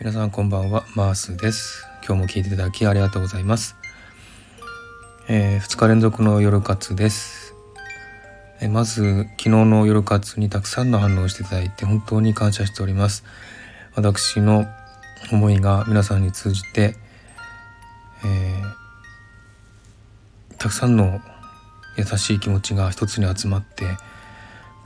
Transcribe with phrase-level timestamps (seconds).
[0.00, 1.86] 皆さんこんばんはマースです。
[2.04, 3.76] 今日も聞いていただきありがとうございます、
[5.28, 7.54] えー、2日連続の夜活です、
[8.60, 13.24] えー、まず昨日の夜活にたくさんの反応をしていただいて本当に感謝しております。
[13.94, 14.66] 私の
[15.30, 16.96] 思いが皆さんに通じて、
[18.24, 21.20] えー、たくさんの
[21.96, 23.84] 優しい気持ちが一つに集まって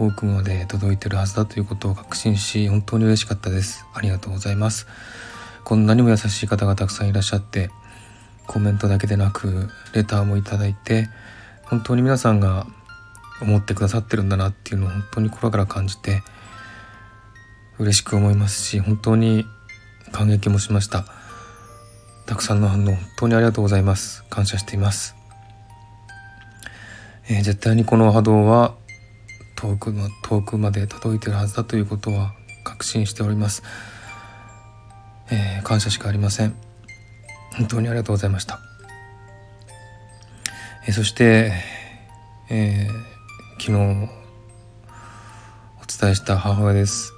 [0.00, 3.84] 遠くまで届いてるはずだということを確信し本当に嬉しかったです。
[3.92, 4.86] ありがとうございます。
[5.62, 7.68] こんなにも優しい方がたくさんいらっしゃって
[8.46, 11.10] コメントだけでなくレターもいただいて
[11.64, 12.66] 本当に皆さんが
[13.42, 16.22] 思ってくださってるんだなっていうのを本当に心から感じて
[17.78, 19.44] 嬉しく思いますし本当に
[20.12, 21.04] 感激もしました。
[22.24, 24.24] たくさんの反応本当にありがとうございます。
[24.30, 25.14] 感謝しています、
[27.28, 28.80] えー、絶対にこの波動は
[29.60, 32.32] 遠くの遠くまで届いてるはずだということは
[32.64, 33.62] 確信しております、
[35.30, 36.54] えー、感謝しかありません。
[37.58, 38.58] 本当にありがとうございました、
[40.86, 41.52] えー、そして、
[42.48, 44.10] えー、昨日
[45.82, 47.12] お伝えした母親です、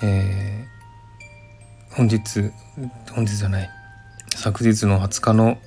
[0.00, 2.50] えー、本日
[3.12, 3.68] 本日じゃない。
[4.34, 5.58] 昨日の20日の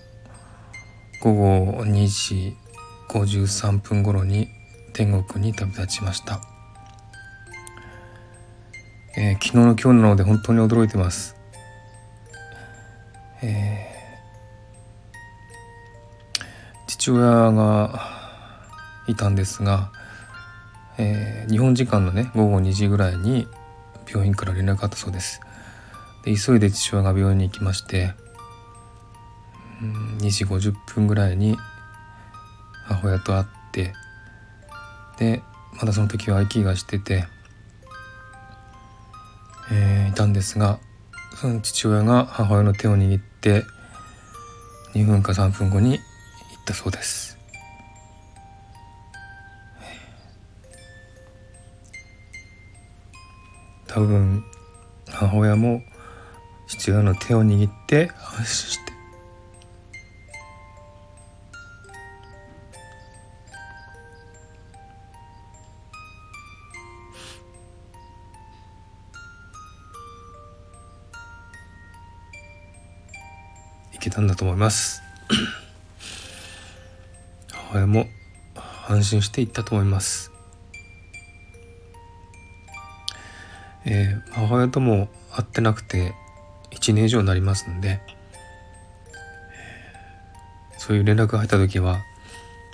[1.21, 2.55] 午後2時
[3.09, 4.49] 53分頃に
[4.95, 6.39] 天国に旅立ちました、
[9.17, 11.35] えー、昨日の今日なので本当に驚いてます、
[13.43, 16.39] えー、
[16.87, 18.09] 父親が
[19.09, 19.91] いたんですが、
[20.97, 23.49] えー、日本時間のね午後2時ぐらいに
[24.09, 25.41] 病院から連絡があったそうです。
[26.23, 28.13] で急いで父親が病院に行きまして
[29.81, 31.57] 2時50分ぐらいに
[32.85, 33.93] 母親と会って
[35.17, 35.41] で
[35.77, 37.25] まだその時は息がしてて、
[39.71, 40.79] えー、いたんですが
[41.35, 43.63] その父親が母親の手を握って
[44.93, 46.01] 2分か3分後に行っ
[46.65, 47.37] たそうです。
[53.87, 54.43] 多分
[55.07, 55.81] 母親も
[56.67, 58.11] 父親の手を握って
[74.05, 75.01] けたんだと思います。
[77.51, 78.07] 母親も
[78.87, 80.31] 安心していったと思います。
[83.85, 86.13] えー、母親とも会ってなくて
[86.71, 88.01] 1年以上になりますんで
[90.79, 91.99] そういう連絡が入った時は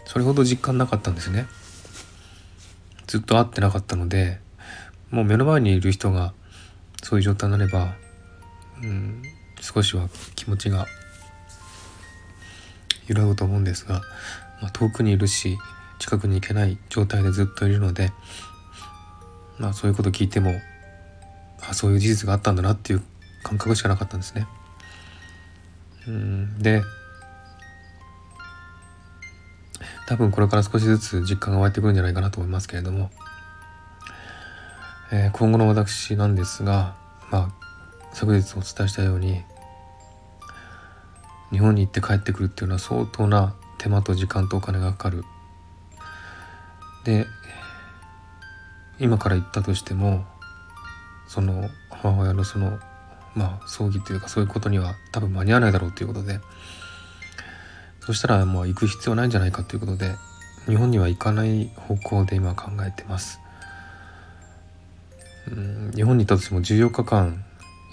[0.05, 1.47] それほど実感なかったんですね。
[3.07, 4.39] ずっと会ってなかったので
[5.09, 6.33] もう目の前にいる人が
[7.03, 7.95] そういう状態になれば、
[8.81, 9.21] うん、
[9.61, 10.87] 少しは気持ちが
[13.07, 14.01] 揺らぐと思うんですが、
[14.61, 15.57] まあ、遠くにいるし
[15.99, 18.11] 近くに行けない状態でずっといるので、
[19.57, 20.53] まあ、そういうこと聞いても
[21.61, 23.03] あそういう事実があったんだなっていう
[23.43, 24.47] 感覚しかなかったんですね。
[26.07, 26.81] うんで
[30.07, 33.11] 多分これから少しずつ実感が湧いてくるんじゃないかなと思いますけれども、
[35.11, 36.95] えー、今後の私なんですが、
[37.29, 37.51] まあ、
[38.11, 39.41] 昨日お伝えしたように
[41.51, 45.23] 日本に行って帰ってくるっていうのは相当な手間と時間とお金がかかる。
[47.03, 47.25] で
[48.99, 50.23] 今から行ったとしても
[51.27, 52.79] その母親のその
[53.33, 56.39] まあ葬儀というかそういうことには多分間に合わないだろうということで
[58.01, 60.13] そしたらもう行く必要ないんじゃないかということで
[60.67, 63.39] 日本には行かない方向で今考えてます。
[65.49, 67.43] うん日本にいたとしても14日間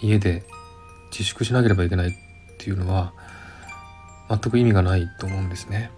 [0.02, 0.44] 家で
[1.10, 2.12] 自粛しなければいけないっ
[2.58, 3.14] ていうのは
[4.28, 5.90] 全く意味がないと思うんですね。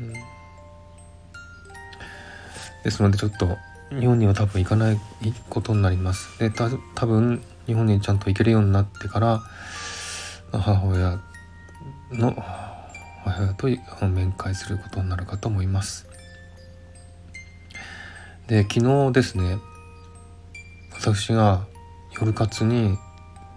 [0.00, 0.12] うん、
[2.82, 3.56] ですのでちょっと
[3.90, 5.00] 日本には多分行かない
[5.48, 6.38] ことになります。
[6.38, 9.42] でた多分日本にちゃんと行けるようになってから
[10.52, 11.20] 母親
[12.12, 12.32] の
[13.24, 16.06] 母親と面会することになるかと思います。
[18.46, 19.58] で昨日ですね
[20.92, 21.66] 私が
[22.18, 22.98] 夜活に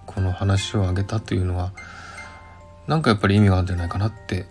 [0.05, 1.73] この話をあげたというのは
[2.88, 4.45] なんかやっぱり意味があるんじゃないかなってずっ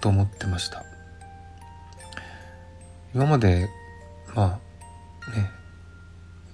[0.00, 0.84] と思ってました。
[3.14, 3.68] 今まで
[4.34, 4.60] ま
[5.34, 5.50] あね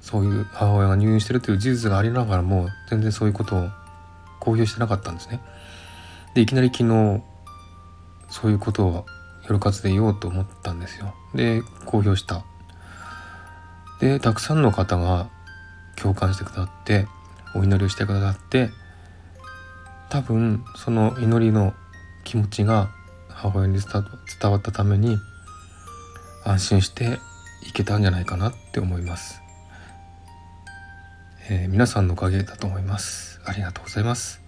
[0.00, 3.68] そういう母親が入院してるという事実がありながらも全然そういうことを
[4.40, 5.40] 公表してなかったんですね。
[6.34, 7.22] でいきなり昨日
[8.28, 9.06] そういうことを
[9.42, 11.14] 夜活で言おうと思ったんですよ。
[11.34, 12.44] で公表した。
[14.00, 15.28] でたくさんの方が
[15.96, 17.06] 共感してくださって
[17.54, 18.70] お祈りをしてくださって
[20.08, 21.74] 多分その祈りの
[22.24, 22.90] 気持ちが
[23.28, 25.18] 母親に伝わったために
[26.44, 27.18] 安心して
[27.68, 29.42] いけたんじゃないかなって思います、
[31.50, 33.40] えー、皆さんのおかげだと思います。
[33.44, 34.40] ありがとうございます。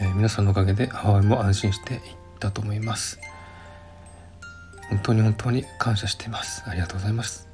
[0.00, 2.00] えー、皆さんのおかげで母親も安心していっ
[2.40, 3.20] たと思います。
[4.90, 6.64] 本当に本当に感謝しています。
[6.66, 7.51] ありがとうございます。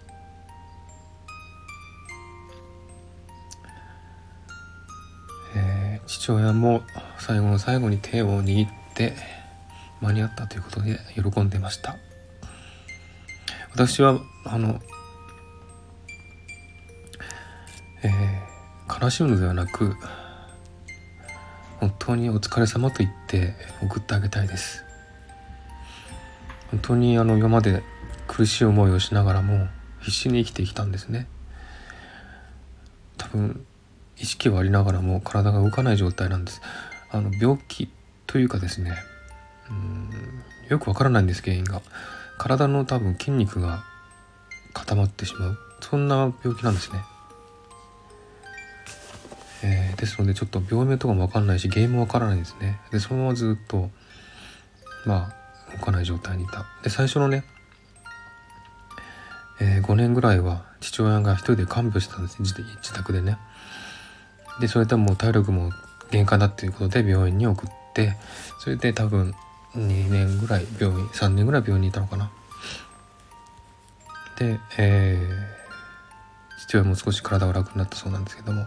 [6.28, 6.82] 父親も
[7.18, 9.14] 最後の最後に手を握って
[10.02, 11.96] 間に合ったということで喜んでました。
[13.72, 14.78] 私はあの、
[18.02, 19.96] えー、悲しむのではなく
[21.80, 24.84] 本当にお疲れ様と言って送ってあげたいです。
[26.70, 27.82] 本当にあの今まで
[28.26, 29.66] 苦しい思いをしながらも
[30.00, 31.26] 必死に生きてきたんですね。
[33.16, 33.64] 多分
[34.20, 36.60] 意識はありながらも体が動かない状態なんです。
[37.10, 37.88] あの病気
[38.26, 38.92] というかですね
[39.70, 40.10] うん
[40.68, 41.82] よくわからないんです原因が。
[42.38, 43.84] 体の多分筋肉が
[44.72, 45.58] 固まってしまう。
[45.80, 47.00] そんな病気なんですね。
[49.62, 52.80] えー、ですのでちょっと病名とかも分かんないし原因も分からないんですね。
[52.92, 53.90] でそのままずっと
[55.04, 55.32] ま
[55.70, 56.64] あ動かない状態にいた。
[56.82, 57.44] で最初のね、
[59.60, 63.36] えー、5年ぐらいは父親が一人で看病してたんです自自宅でね。
[64.60, 65.70] でそれでも体力も
[66.10, 68.16] 限界だっていうことで病院に送って
[68.58, 69.34] それで多分
[69.76, 72.30] 2年ぐらい病院3年ぐらい病院にいたのかな。
[74.38, 78.66] で、えー、父親も少し体が楽になったそうなんですけども。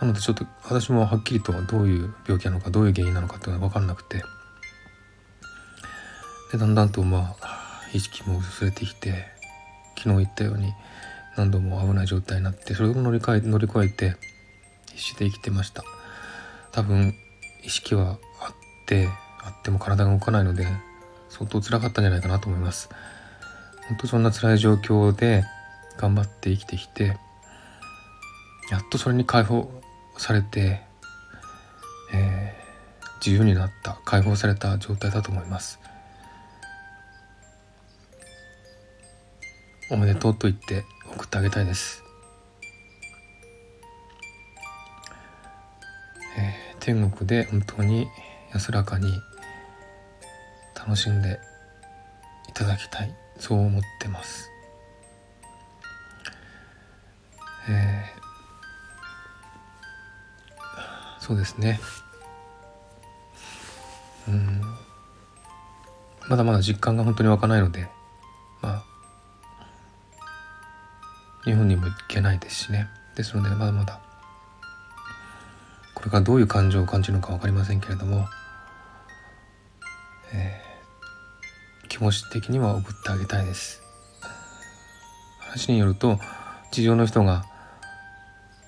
[0.00, 4.22] なのでちょっと私もはっきりとどういう病気なのかどういう原因なのかっていうのは分かんなくて。
[6.52, 9.26] でだんだんとまあ意識も薄れてきて
[9.96, 10.72] 昨日言ったように
[11.40, 14.14] 何度も危ない状態になってそれを乗り換え乗り越えて
[14.88, 15.82] 必死で生きてました。
[16.70, 17.14] 多分
[17.64, 18.54] 意識はあっ
[18.86, 19.08] て
[19.42, 20.66] あっても体が動かないので
[21.30, 22.90] 相当辛かったんじゃないかなと思います。
[23.88, 25.44] 本当そんな辛い状況で
[25.96, 27.16] 頑張って生きてきて
[28.70, 29.72] やっとそれに解放
[30.18, 30.82] されて、
[32.12, 35.80] えー、自由になった解放された状態だと思います。
[39.90, 40.84] おめでとうと言って
[41.30, 42.02] ってあげたいです、
[46.36, 48.08] えー、天国で本当に
[48.52, 49.12] 安らかに
[50.74, 51.38] 楽しんで
[52.48, 53.14] いただきたい。
[53.38, 54.50] そう思ってます。
[57.68, 58.20] えー
[61.20, 61.78] そうですね。
[64.26, 64.60] うん。
[66.28, 67.88] まだまだ実感が本当に湧かないので
[71.50, 72.88] 日本にも行けないですしね。
[73.16, 74.00] ですのでまだまだ。
[75.94, 78.28] これからどういう感情を感じるのか分かりませんけれども、
[80.32, 83.82] えー、気持ち的には送ってあげたいです。
[85.40, 86.20] 話によると
[86.70, 87.44] 地上の人が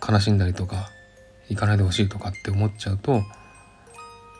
[0.04, 0.90] 悲しんだりとか
[1.48, 3.22] 行かないでほしいとかって思っちゃうと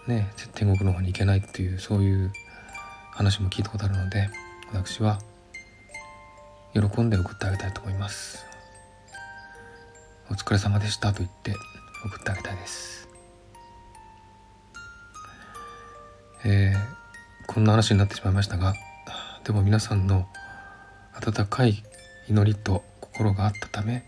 [0.09, 2.33] ね天国の方に行けないっていうそういう
[3.13, 4.29] 話も聞いたことあるので
[4.73, 5.21] 私は
[6.75, 8.47] 喜んで送ってあげたいと思います。
[10.31, 11.55] お疲れ様でしたと言って
[12.05, 13.09] 送ってあげたいです。
[16.45, 18.75] えー、こんな話になってしまいましたが
[19.45, 20.27] でも皆さんの
[21.15, 21.85] 温かい
[22.29, 24.05] 祈りと心があったため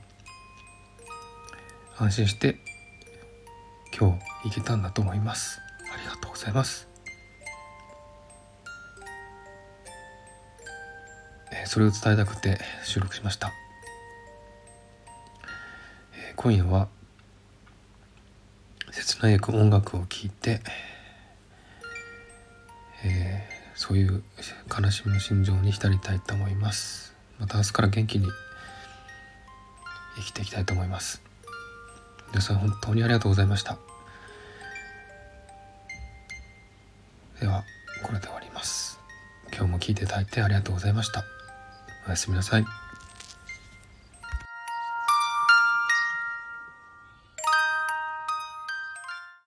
[1.97, 2.57] 安心して
[3.97, 5.61] 今日行けたんだと思います。
[5.93, 6.94] ありがとうございます。
[11.67, 13.53] それを伝えたくて収録しました。
[16.37, 16.89] 今夜は
[18.91, 20.61] 切ない音楽を聴いて、
[23.05, 24.23] えー、そういう
[24.71, 27.15] 悲しみの心情に浸りたいと思います。
[27.39, 28.29] また明日から元気に
[30.17, 31.23] 生きていきたいと思います。
[32.29, 33.79] 皆さん本当にありがとうございました。
[37.41, 37.65] では
[38.03, 38.99] これで終わります。
[39.53, 41.34] 今日も聞いていただいてありがとうございました。
[42.07, 42.84] おやすみなさい。